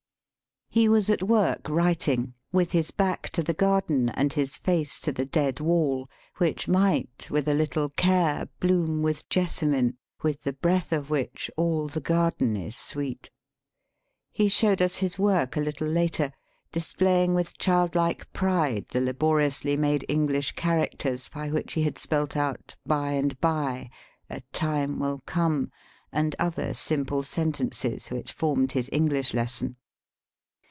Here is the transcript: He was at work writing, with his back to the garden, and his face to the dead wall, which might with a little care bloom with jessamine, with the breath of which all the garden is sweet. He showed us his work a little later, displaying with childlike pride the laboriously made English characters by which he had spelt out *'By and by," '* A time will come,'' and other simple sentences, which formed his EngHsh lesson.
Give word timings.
He 0.73 0.87
was 0.87 1.09
at 1.09 1.21
work 1.23 1.67
writing, 1.67 2.33
with 2.53 2.71
his 2.71 2.91
back 2.91 3.29
to 3.31 3.43
the 3.43 3.53
garden, 3.53 4.07
and 4.07 4.31
his 4.31 4.55
face 4.55 5.01
to 5.01 5.11
the 5.11 5.25
dead 5.25 5.59
wall, 5.59 6.09
which 6.37 6.65
might 6.69 7.27
with 7.29 7.49
a 7.49 7.53
little 7.53 7.89
care 7.89 8.47
bloom 8.61 9.01
with 9.01 9.27
jessamine, 9.27 9.97
with 10.23 10.43
the 10.43 10.53
breath 10.53 10.93
of 10.93 11.09
which 11.09 11.51
all 11.57 11.89
the 11.89 11.99
garden 11.99 12.55
is 12.55 12.77
sweet. 12.77 13.29
He 14.31 14.47
showed 14.47 14.81
us 14.81 14.95
his 14.95 15.19
work 15.19 15.57
a 15.57 15.59
little 15.59 15.89
later, 15.89 16.31
displaying 16.71 17.33
with 17.33 17.57
childlike 17.57 18.31
pride 18.31 18.85
the 18.91 19.01
laboriously 19.01 19.75
made 19.75 20.05
English 20.07 20.53
characters 20.53 21.27
by 21.27 21.49
which 21.51 21.73
he 21.73 21.83
had 21.83 21.97
spelt 21.97 22.37
out 22.37 22.77
*'By 22.85 23.11
and 23.11 23.37
by," 23.41 23.89
'* 24.09 24.19
A 24.29 24.39
time 24.53 24.99
will 24.99 25.19
come,'' 25.25 25.69
and 26.13 26.33
other 26.39 26.73
simple 26.73 27.23
sentences, 27.23 28.07
which 28.09 28.31
formed 28.31 28.71
his 28.71 28.89
EngHsh 28.93 29.33
lesson. 29.33 29.75